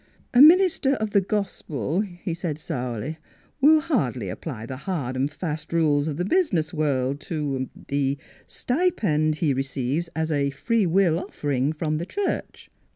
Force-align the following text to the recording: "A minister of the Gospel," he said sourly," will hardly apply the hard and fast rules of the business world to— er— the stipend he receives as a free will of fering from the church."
"A 0.33 0.41
minister 0.41 0.93
of 0.95 1.11
the 1.11 1.21
Gospel," 1.21 1.99
he 1.99 2.33
said 2.33 2.57
sourly," 2.57 3.19
will 3.61 3.81
hardly 3.81 4.29
apply 4.29 4.65
the 4.65 4.77
hard 4.89 5.15
and 5.15 5.29
fast 5.31 5.71
rules 5.71 6.07
of 6.07 6.17
the 6.17 6.25
business 6.25 6.73
world 6.73 7.19
to— 7.19 7.69
er— 7.77 7.81
the 7.89 8.17
stipend 8.47 9.35
he 9.35 9.53
receives 9.53 10.09
as 10.15 10.31
a 10.31 10.49
free 10.49 10.87
will 10.87 11.19
of 11.19 11.39
fering 11.39 11.71
from 11.71 11.99
the 11.99 12.07
church." 12.07 12.71